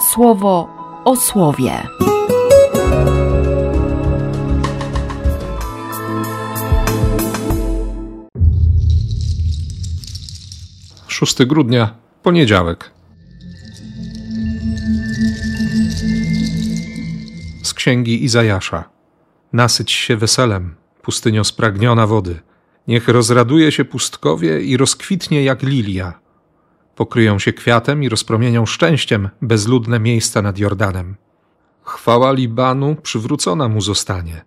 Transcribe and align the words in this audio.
słowo 0.00 0.68
o 1.04 1.16
słowie. 1.16 1.82
6 11.06 11.44
grudnia, 11.44 11.94
poniedziałek. 12.22 12.90
Z 17.62 17.74
księgi 17.74 18.24
Izajasza. 18.24 18.84
Nasyć 19.52 19.92
się 19.92 20.16
weselem, 20.16 20.74
pustynio 21.02 21.44
spragniona 21.44 22.06
wody. 22.06 22.40
Niech 22.88 23.08
rozraduje 23.08 23.72
się 23.72 23.84
pustkowie 23.84 24.60
i 24.62 24.76
rozkwitnie 24.76 25.44
jak 25.44 25.62
lilia. 25.62 26.27
Pokryją 26.98 27.38
się 27.38 27.52
kwiatem 27.52 28.02
i 28.02 28.08
rozpromienią 28.08 28.66
szczęściem 28.66 29.28
bezludne 29.42 30.00
miejsca 30.00 30.42
nad 30.42 30.58
Jordanem. 30.58 31.16
Chwała 31.82 32.32
Libanu 32.32 32.96
przywrócona 33.02 33.68
mu 33.68 33.80
zostanie, 33.80 34.44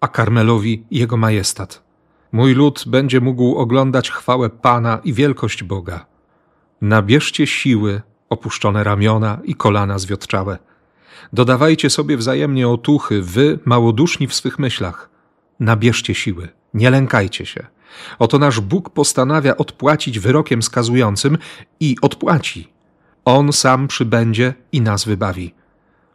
a 0.00 0.08
Karmelowi 0.08 0.84
jego 0.90 1.16
majestat. 1.16 1.82
Mój 2.32 2.54
lud 2.54 2.84
będzie 2.86 3.20
mógł 3.20 3.56
oglądać 3.56 4.10
chwałę 4.10 4.50
Pana 4.50 5.00
i 5.04 5.12
wielkość 5.12 5.62
Boga. 5.62 6.06
Nabierzcie 6.80 7.46
siły, 7.46 8.02
opuszczone 8.28 8.84
ramiona 8.84 9.38
i 9.44 9.54
kolana 9.54 9.98
zwiotczałe. 9.98 10.58
Dodawajcie 11.32 11.90
sobie 11.90 12.16
wzajemnie 12.16 12.68
otuchy, 12.68 13.22
wy, 13.22 13.58
małoduszni 13.64 14.26
w 14.26 14.34
swych 14.34 14.58
myślach. 14.58 15.10
Nabierzcie 15.60 16.14
siły, 16.14 16.48
nie 16.74 16.90
lękajcie 16.90 17.46
się. 17.46 17.66
Oto 18.18 18.38
nasz 18.38 18.60
Bóg 18.60 18.90
postanawia 18.90 19.56
odpłacić 19.56 20.18
wyrokiem 20.18 20.62
skazującym 20.62 21.38
i 21.80 21.96
odpłaci. 22.02 22.68
On 23.24 23.52
sam 23.52 23.88
przybędzie 23.88 24.54
i 24.72 24.80
nas 24.80 25.04
wybawi. 25.04 25.54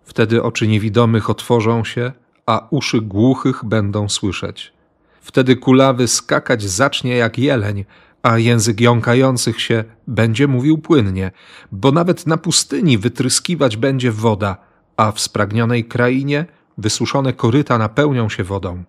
Wtedy 0.04 0.44
oczy 0.44 0.68
niewidomych 0.68 1.30
otworzą 1.30 1.84
się, 1.84 2.12
a 2.46 2.68
uszy 2.70 3.02
głuchych 3.02 3.66
będą 3.66 4.10
słyszeć. 4.10 4.74
Wtedy 5.22 5.56
kulawy 5.56 6.08
skakać 6.08 6.64
zacznie 6.64 7.16
jak 7.16 7.40
jeleń, 7.40 7.86
a 8.24 8.38
język 8.38 8.82
jąkających 8.82 9.62
się 9.62 9.84
będzie 10.08 10.48
mówił 10.48 10.78
płynnie, 10.78 11.32
bo 11.72 11.92
nawet 11.92 12.28
na 12.28 12.38
pustyni 12.38 12.98
wytryskiwać 12.98 13.78
będzie 13.78 14.12
woda, 14.12 14.58
a 14.98 15.12
w 15.12 15.20
spragnionej 15.20 15.86
krainie 15.86 16.46
wysuszone 16.78 17.34
koryta 17.34 17.78
napełnią 17.78 18.30
się 18.30 18.44
wodą. 18.44 18.84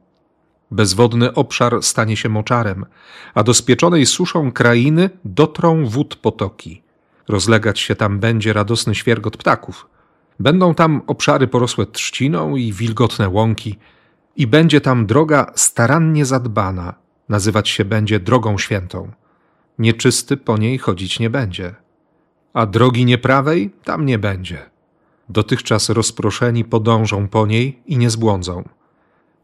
Bezwodny 0.70 1.34
obszar 1.34 1.82
stanie 1.82 2.16
się 2.16 2.28
moczarem, 2.28 2.86
a 3.34 3.42
do 3.42 3.54
spieczonej 3.54 4.06
suszą 4.06 4.52
krainy 4.52 5.10
dotrą 5.24 5.86
wód 5.86 6.16
potoki. 6.16 6.82
Rozlegać 7.28 7.80
się 7.80 7.96
tam 7.96 8.18
będzie 8.18 8.52
radosny 8.52 8.94
świergot 8.94 9.36
ptaków. 9.36 9.86
Będą 10.40 10.74
tam 10.74 11.02
obszary 11.06 11.48
porosłe 11.48 11.86
trzciną 11.86 12.56
i 12.56 12.72
wilgotne 12.72 13.28
łąki, 13.28 13.78
i 14.36 14.46
będzie 14.46 14.80
tam 14.80 15.06
droga 15.06 15.52
starannie 15.54 16.24
zadbana, 16.24 16.94
nazywać 17.28 17.68
się 17.68 17.84
będzie 17.84 18.20
drogą 18.20 18.58
świętą. 18.58 19.10
Nieczysty 19.78 20.36
po 20.36 20.58
niej 20.58 20.78
chodzić 20.78 21.18
nie 21.18 21.30
będzie, 21.30 21.74
a 22.52 22.66
drogi 22.66 23.04
nieprawej 23.04 23.70
tam 23.84 24.06
nie 24.06 24.18
będzie. 24.18 24.70
Dotychczas 25.28 25.88
rozproszeni 25.88 26.64
podążą 26.64 27.28
po 27.28 27.46
niej 27.46 27.82
i 27.86 27.98
nie 27.98 28.10
zbłądzą. 28.10 28.64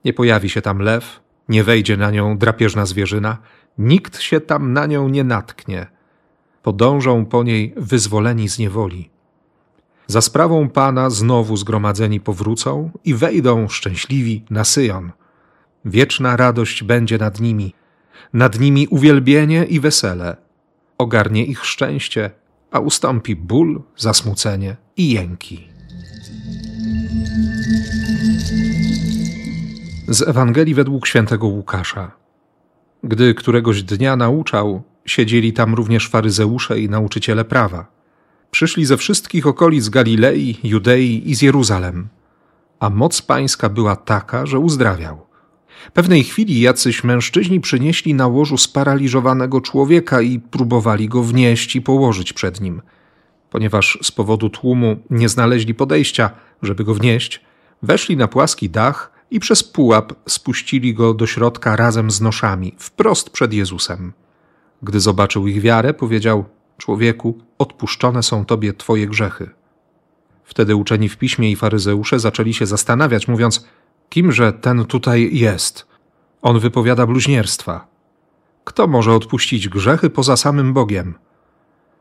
Nie 0.07 0.13
pojawi 0.13 0.51
się 0.51 0.63
tam 0.63 0.79
lew, 0.79 1.21
nie 1.49 1.65
wejdzie 1.65 1.97
na 1.97 2.11
nią 2.11 2.39
drapieżna 2.39 2.87
zwierzyna, 2.87 3.39
nikt 3.79 4.21
się 4.21 4.41
tam 4.41 4.73
na 4.73 4.87
nią 4.87 5.09
nie 5.09 5.25
natknie. 5.25 5.87
Podążą 6.63 7.25
po 7.25 7.43
niej 7.43 7.75
wyzwoleni 7.77 8.49
z 8.49 8.59
niewoli. 8.59 9.11
Za 10.07 10.21
sprawą 10.21 10.69
Pana 10.69 11.11
znowu 11.11 11.57
zgromadzeni 11.57 12.21
powrócą 12.21 12.91
i 13.05 13.15
wejdą 13.15 13.69
szczęśliwi 13.69 14.45
na 14.51 14.65
Syjon. 14.65 15.13
Wieczna 15.85 16.37
radość 16.37 16.83
będzie 16.83 17.19
nad 17.19 17.41
nimi, 17.41 17.75
nad 18.33 18.61
nimi 18.61 18.87
uwielbienie 18.87 19.65
i 19.65 19.81
wesele. 19.81 20.37
Ogarnie 20.99 21.45
ich 21.45 21.65
szczęście, 21.65 22.31
a 22.71 22.79
ustąpi 22.79 23.37
ból, 23.37 23.83
zasmucenie 23.97 24.77
i 24.97 25.11
jęki. 25.11 25.69
Z 30.09 30.29
Ewangelii 30.29 30.75
według 30.75 31.07
świętego 31.07 31.47
Łukasza. 31.47 32.11
Gdy 33.05 33.35
któregoś 33.35 33.83
dnia 33.83 34.17
nauczał, 34.17 34.83
siedzieli 35.07 35.53
tam 35.53 35.75
również 35.75 36.09
faryzeusze 36.09 36.81
i 36.81 36.89
nauczyciele 36.89 37.45
prawa. 37.45 37.87
Przyszli 38.51 38.85
ze 38.85 38.97
wszystkich 38.97 39.47
okolic 39.47 39.89
Galilei, 39.89 40.59
Judei 40.65 41.31
i 41.31 41.35
z 41.35 41.43
Jeruzalem, 41.43 42.09
a 42.81 42.91
moc 42.91 43.23
pańska 43.23 43.69
była 43.69 43.97
taka, 43.97 44.47
że 44.47 44.59
uzdrawiał. 44.59 45.27
Pewnej 45.93 46.25
chwili 46.25 46.61
jacyś 46.61 47.05
mężczyźni 47.05 47.61
przynieśli 47.61 48.15
na 48.15 48.27
łożu 48.27 48.59
sparaliżowanego 48.59 49.61
człowieka 49.61 50.21
i 50.21 50.39
próbowali 50.41 51.09
go 51.09 51.23
wnieść 51.23 51.77
i 51.77 51.83
położyć 51.83 52.33
przed 52.33 52.61
nim. 52.61 52.83
Ponieważ 53.51 53.99
z 54.03 54.13
powodu 54.13 54.51
tłumu 54.51 54.97
nie 55.11 55.29
znaleźli 55.29 55.75
podejścia, 55.75 56.31
żeby 56.63 56.85
go 56.85 56.95
wnieść, 56.95 57.41
weszli 57.83 58.17
na 58.17 58.29
płaski 58.29 58.71
dach 58.71 59.16
i 59.31 59.41
przez 59.41 59.65
pułap 59.65 60.13
spuścili 60.29 60.95
go 60.95 61.15
do 61.15 61.27
środka 61.27 61.77
razem 61.77 62.11
z 62.11 62.21
noszami, 62.21 62.75
wprost 62.79 63.31
przed 63.31 63.53
Jezusem. 63.53 64.13
Gdy 64.83 65.01
zobaczył 65.01 65.47
ich 65.47 65.61
wiarę, 65.61 65.95
powiedział: 65.95 66.45
Człowieku, 66.79 67.39
odpuszczone 67.59 68.23
są 68.23 68.45
tobie 68.45 68.73
twoje 68.73 69.07
grzechy. 69.07 69.51
Wtedy 70.45 70.77
uczeni 70.77 71.09
w 71.09 71.17
piśmie 71.17 71.51
i 71.51 71.57
faryzeusze 71.57 72.19
zaczęli 72.21 72.55
się 72.55 72.67
zastanawiać, 72.67 73.29
mówiąc: 73.29 73.67
Kimże 74.09 74.53
ten 74.53 74.85
tutaj 74.85 75.37
jest? 75.37 75.87
On 76.43 76.59
wypowiada 76.59 77.07
bluźnierstwa. 77.07 77.87
Kto 78.65 78.87
może 78.87 79.15
odpuścić 79.15 79.69
grzechy 79.69 80.11
poza 80.11 80.37
samym 80.37 80.73
Bogiem? 80.73 81.15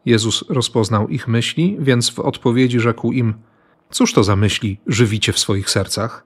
Jezus 0.05 0.45
rozpoznał 0.49 1.07
ich 1.07 1.27
myśli, 1.27 1.77
więc 1.79 2.09
w 2.09 2.19
odpowiedzi 2.19 2.79
rzekł 2.79 3.11
im: 3.11 3.33
Cóż 3.89 4.13
to 4.13 4.23
za 4.23 4.35
myśli 4.35 4.79
żywicie 4.87 5.33
w 5.33 5.39
swoich 5.39 5.69
sercach? 5.69 6.23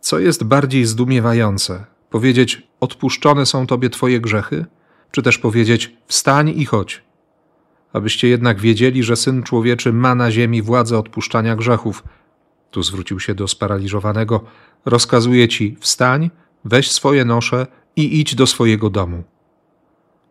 Co 0.00 0.18
jest 0.18 0.44
bardziej 0.44 0.84
zdumiewające? 0.84 1.84
Powiedzieć: 2.10 2.68
Odpuszczone 2.80 3.46
są 3.46 3.66
tobie 3.66 3.90
twoje 3.90 4.20
grzechy? 4.20 4.66
Czy 5.10 5.22
też 5.22 5.38
powiedzieć: 5.38 5.96
Wstań 6.06 6.48
i 6.48 6.64
chodź? 6.64 7.02
Abyście 7.92 8.28
jednak 8.28 8.60
wiedzieli, 8.60 9.02
że 9.02 9.16
syn 9.16 9.42
człowieczy 9.42 9.92
ma 9.92 10.14
na 10.14 10.30
ziemi 10.30 10.62
władzę 10.62 10.98
odpuszczania 10.98 11.56
grzechów. 11.56 12.02
Tu 12.70 12.82
zwrócił 12.82 13.20
się 13.20 13.34
do 13.34 13.48
sparaliżowanego: 13.48 14.44
Rozkazuję 14.84 15.48
ci: 15.48 15.76
wstań, 15.80 16.30
weź 16.64 16.90
swoje 16.90 17.24
nosze 17.24 17.66
i 17.96 18.20
idź 18.20 18.34
do 18.34 18.46
swojego 18.46 18.90
domu. 18.90 19.22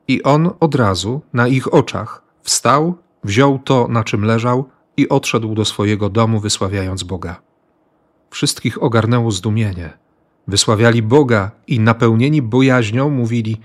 I 0.08 0.24
on 0.24 0.50
od 0.60 0.76
razu, 0.76 1.22
na 1.34 1.48
ich 1.48 1.74
oczach, 1.74 2.22
wstał, 2.44 2.98
wziął 3.24 3.60
to, 3.60 3.88
na 3.88 4.04
czym 4.04 4.26
leżał 4.26 4.70
i 4.98 5.10
odszedł 5.10 5.56
do 5.56 5.66
swojego 5.66 6.10
domu, 6.10 6.40
wysławiając 6.40 7.04
Boga. 7.04 7.42
Wszystkich 8.30 8.84
ogarnęło 8.84 9.32
zdumienie. 9.32 9.94
Wysławiali 10.48 11.02
Boga 11.02 11.52
i 11.68 11.80
napełnieni 11.80 12.42
bojaźnią 12.42 13.10
mówili: 13.10 13.58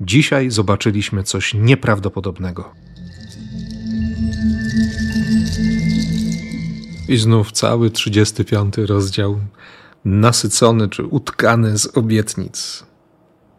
Dzisiaj 0.00 0.50
zobaczyliśmy 0.50 1.22
coś 1.22 1.54
nieprawdopodobnego. 1.54 2.72
I 7.08 7.16
znów 7.16 7.52
cały 7.52 7.90
35 7.90 8.78
rozdział, 8.78 9.40
nasycony 10.04 10.88
czy 10.88 11.04
utkany 11.04 11.78
z 11.78 11.96
obietnic. 11.96 12.84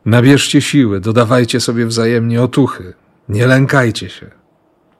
Nabierzcie 0.06 0.62
siły, 0.62 1.00
dodawajcie 1.00 1.59
sobie 1.59 1.85
wzajemnie 1.85 2.41
otuchy, 2.41 2.94
nie 3.29 3.47
lękajcie 3.47 4.09
się. 4.09 4.31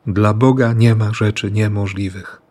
Dla 0.08 0.34
Boga 0.34 0.74
nie 0.74 0.96
ma 0.96 1.14
rzeczy 1.14 1.52
niemożliwych. 1.52 2.42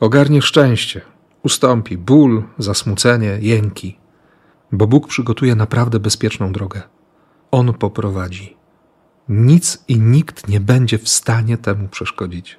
Ogarnie 0.00 0.42
szczęście, 0.42 1.00
ustąpi 1.42 1.98
ból, 1.98 2.44
zasmucenie, 2.58 3.38
jęki, 3.40 3.98
bo 4.72 4.86
Bóg 4.86 5.08
przygotuje 5.08 5.54
naprawdę 5.54 6.00
bezpieczną 6.00 6.52
drogę. 6.52 6.82
On 7.50 7.74
poprowadzi. 7.74 8.56
Nic 9.28 9.84
i 9.88 10.00
nikt 10.00 10.48
nie 10.48 10.60
będzie 10.60 10.98
w 10.98 11.08
stanie 11.08 11.58
temu 11.58 11.88
przeszkodzić. 11.88 12.58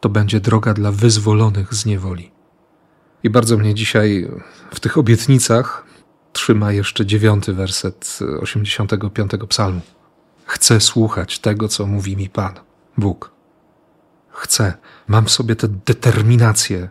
To 0.00 0.08
będzie 0.08 0.40
droga 0.40 0.74
dla 0.74 0.92
wyzwolonych 0.92 1.74
z 1.74 1.86
niewoli. 1.86 2.32
I 3.22 3.30
bardzo 3.30 3.56
mnie 3.56 3.74
dzisiaj 3.74 4.30
w 4.74 4.80
tych 4.80 4.98
obietnicach 4.98 5.86
trzyma 6.32 6.72
jeszcze 6.72 7.06
dziewiąty 7.06 7.52
werset 7.52 8.18
85 8.40 9.30
psalmu. 9.48 9.80
Chcę 10.44 10.80
słuchać 10.80 11.38
tego, 11.38 11.68
co 11.68 11.86
mówi 11.86 12.16
mi 12.16 12.28
Pan, 12.28 12.54
Bóg. 12.98 13.32
Chcę, 14.28 14.74
mam 15.08 15.24
w 15.24 15.30
sobie 15.30 15.56
tę 15.56 15.68
determinację. 15.68 16.88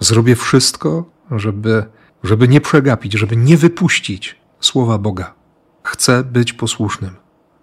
Zrobię 0.00 0.36
wszystko, 0.36 1.10
żeby, 1.30 1.84
żeby 2.22 2.48
nie 2.48 2.60
przegapić, 2.60 3.12
żeby 3.12 3.36
nie 3.36 3.56
wypuścić 3.56 4.36
słowa 4.60 4.98
Boga. 4.98 5.34
Chcę 5.82 6.24
być 6.24 6.52
posłusznym. 6.52 7.16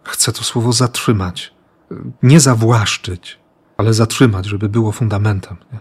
Chcę 0.04 0.32
to 0.32 0.44
słowo 0.44 0.74
zatrzymać, 0.74 1.54
nie 2.24 2.40
zawłaszczyć, 2.40 3.40
ale 3.78 3.94
zatrzymać, 3.94 4.46
żeby 4.46 4.70
było 4.70 4.92
fundamentem. 4.92 5.58
Nie? 5.74 5.80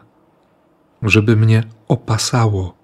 żeby 1.04 1.36
mnie 1.36 1.62
opasało, 1.88 2.76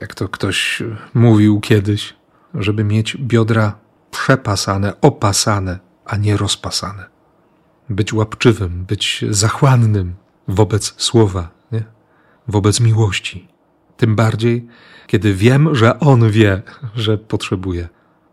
jak 0.00 0.14
to 0.14 0.28
ktoś 0.28 0.82
mówił 1.14 1.60
kiedyś, 1.60 2.16
żeby 2.54 2.84
mieć 2.84 3.16
biodra 3.16 3.78
przepasane, 4.10 5.00
opasane, 5.00 5.78
a 6.04 6.16
nie 6.16 6.36
rozpasane. 6.36 7.04
Być 7.88 8.12
łapczywym, 8.12 8.84
być 8.84 9.24
zachłannym 9.30 10.14
wobec 10.48 10.94
słowa? 10.96 11.48
Wobec 12.50 12.80
miłości. 12.80 13.48
Tym 13.96 14.16
bardziej, 14.16 14.66
kiedy 15.06 15.34
wiem, 15.34 15.74
że 15.74 16.00
On 16.00 16.30
wie, 16.30 16.62
że 16.94 17.18
potrzebuje, 17.18 17.88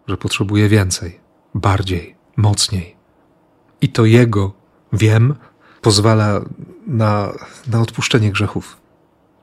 że 0.07 0.17
potrzebuje 0.17 0.69
więcej, 0.69 1.19
bardziej, 1.55 2.15
mocniej. 2.37 2.95
I 3.81 3.89
to 3.89 4.05
Jego 4.05 4.53
wiem 4.93 5.35
pozwala 5.81 6.41
na, 6.87 7.33
na 7.67 7.81
odpuszczenie 7.81 8.31
grzechów, 8.31 8.77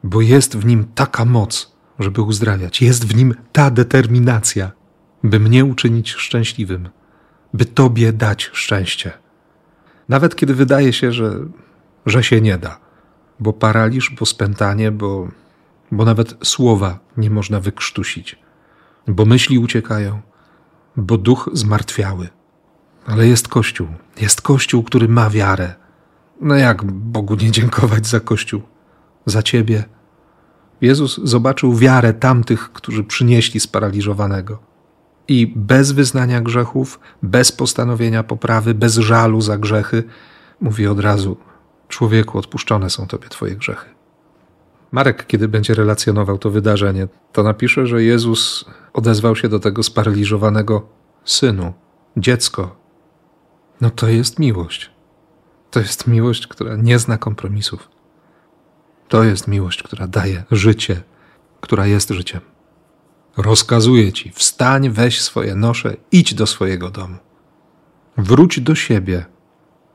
bo 0.05 0.21
jest 0.21 0.57
w 0.57 0.67
nim 0.67 0.85
taka 0.95 1.25
moc, 1.25 1.73
żeby 1.99 2.23
uzdrawiać, 2.23 2.83
jest 2.83 3.07
w 3.07 3.17
nim 3.17 3.35
ta 3.53 3.71
determinacja, 3.71 4.73
by 5.25 5.41
mnie 5.41 5.65
uczynić 5.65 6.13
szczęśliwym, 6.13 6.89
by 7.55 7.65
Tobie 7.65 8.13
dać 8.13 8.51
szczęście. 8.53 9.13
Nawet 10.09 10.37
kiedy 10.37 10.55
wydaje 10.55 10.93
się, 10.93 11.13
że, 11.13 11.35
że 12.07 12.23
się 12.23 12.41
nie 12.41 12.59
da, 12.59 12.81
bo 13.41 13.53
paraliż, 13.53 14.11
bo 14.19 14.27
spętanie, 14.27 14.91
bo, 14.91 15.29
bo 15.93 16.05
nawet 16.05 16.35
słowa 16.45 16.99
nie 17.17 17.31
można 17.31 17.61
wykrztusić, 17.61 18.39
bo 19.09 19.25
myśli 19.25 19.59
uciekają, 19.59 20.21
bo 20.97 21.19
duch 21.19 21.51
zmartwiały. 21.53 22.29
Ale 23.07 23.27
jest 23.27 23.49
Kościół, 23.49 23.87
jest 24.21 24.43
Kościół, 24.43 24.83
który 24.83 25.09
ma 25.09 25.31
wiarę. 25.31 25.75
No 26.41 26.55
jak 26.55 26.85
Bogu 26.85 27.35
nie 27.35 27.51
dziękować 27.51 28.07
za 28.07 28.21
Kościół, 28.21 28.63
za 29.27 29.43
Ciebie? 29.43 29.85
Jezus 30.81 31.21
zobaczył 31.25 31.75
wiarę 31.75 32.15
tamtych, 32.15 32.73
którzy 32.73 33.05
przynieśli 33.05 33.61
sparaliżowanego. 33.61 34.59
I 35.29 35.53
bez 35.57 35.93
wyznania 35.93 36.41
grzechów, 36.41 37.01
bez 37.23 37.53
postanowienia 37.53 38.23
poprawy, 38.23 38.75
bez 38.75 38.95
żalu 38.95 39.41
za 39.41 39.59
grzechy, 39.59 40.05
mówi 40.61 40.87
od 40.87 41.01
razu: 41.01 41.37
Człowieku, 41.89 42.39
odpuszczone 42.39 42.91
są 42.91 43.07
Tobie 43.07 43.29
Twoje 43.29 43.57
grzechy. 43.57 43.95
Marek, 44.93 45.27
kiedy 45.27 45.49
będzie 45.49 45.75
relacjonował 45.75 46.39
to 46.39 46.51
wydarzenie, 46.51 47.09
to 47.33 47.43
napisze, 47.43 47.87
że 47.87 48.03
Jezus 48.03 48.65
odezwał 48.93 49.37
się 49.37 49.49
do 49.49 49.59
tego 49.59 49.83
sparaliżowanego 49.83 50.89
synu, 51.25 51.73
dziecko. 52.17 52.77
No 53.81 53.91
to 53.91 54.09
jest 54.09 54.39
miłość. 54.39 54.91
To 55.71 55.81
jest 55.81 56.07
miłość, 56.07 56.47
która 56.47 56.77
nie 56.77 56.99
zna 56.99 57.19
kompromisów. 57.19 57.89
To 59.09 59.25
jest 59.25 59.49
miłość, 59.49 59.83
która 59.83 60.07
daje 60.07 60.45
życie, 60.51 61.03
która 61.61 61.87
jest 61.87 62.11
życiem. 62.11 62.41
Rozkazuję 63.37 64.13
ci, 64.13 64.31
wstań, 64.31 64.91
weź 64.91 65.21
swoje 65.21 65.55
nosze, 65.55 65.97
idź 66.13 66.35
do 66.35 66.47
swojego 66.47 66.91
domu. 66.91 67.17
Wróć 68.17 68.61
do 68.61 68.75
siebie, 68.75 69.25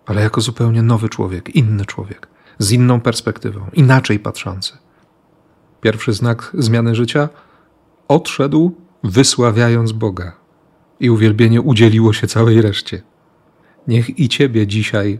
ale 0.10 0.22
jako 0.22 0.42
zupełnie 0.42 0.82
nowy 0.84 1.10
człowiek, 1.10 1.56
inny 1.56 1.86
człowiek, 1.86 2.28
z 2.60 2.72
inną 2.72 3.02
perspektywą, 3.02 3.62
inaczej 3.74 4.20
patrzący. 4.20 4.78
Pierwszy 5.82 6.14
znak 6.14 6.52
zmiany 6.54 6.96
życia 6.96 7.30
odszedł, 8.08 8.76
wysławiając 9.04 9.92
Boga, 9.92 10.32
i 11.00 11.10
uwielbienie 11.10 11.62
udzieliło 11.62 12.14
się 12.14 12.28
całej 12.28 12.62
reszcie. 12.62 13.02
Niech 13.88 14.20
i 14.20 14.30
ciebie 14.30 14.68
dzisiaj 14.68 15.20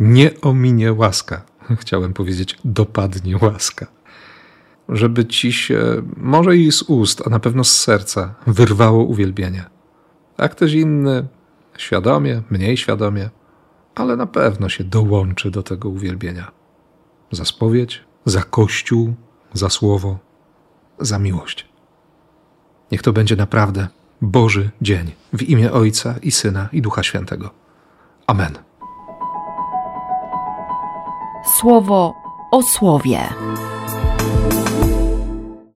nie 0.00 0.40
ominie 0.40 0.92
łaska. 0.92 1.44
Chciałem 1.80 2.12
powiedzieć, 2.12 2.58
dopadnie 2.64 3.36
łaska. 3.42 3.86
Żeby 4.88 5.26
ci 5.26 5.52
się, 5.52 6.02
może 6.16 6.56
i 6.56 6.72
z 6.72 6.82
ust, 6.82 7.22
a 7.26 7.30
na 7.30 7.38
pewno 7.38 7.64
z 7.64 7.80
serca, 7.80 8.34
wyrwało 8.46 9.04
uwielbienie. 9.04 9.64
A 10.36 10.48
ktoś 10.48 10.72
inny, 10.72 11.26
świadomie, 11.78 12.42
mniej 12.50 12.76
świadomie, 12.76 13.30
ale 13.98 14.16
na 14.16 14.26
pewno 14.26 14.68
się 14.68 14.84
dołączy 14.84 15.50
do 15.50 15.62
tego 15.62 15.88
uwielbienia. 15.88 16.50
Za 17.32 17.44
spowiedź, 17.44 18.04
za 18.24 18.42
kościół, 18.42 19.14
za 19.52 19.70
słowo, 19.70 20.18
za 20.98 21.18
miłość. 21.18 21.68
Niech 22.92 23.02
to 23.02 23.12
będzie 23.12 23.36
naprawdę 23.36 23.88
Boży 24.22 24.70
dzień 24.82 25.12
w 25.32 25.42
imię 25.42 25.72
Ojca 25.72 26.14
i 26.22 26.30
Syna 26.30 26.68
i 26.72 26.82
Ducha 26.82 27.02
Świętego. 27.02 27.50
Amen. 28.26 28.58
Słowo 31.60 32.14
o 32.52 32.62
słowie. 32.62 33.28